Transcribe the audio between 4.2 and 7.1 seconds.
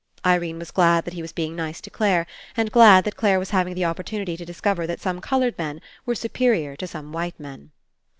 to discover that some coloured men were superior to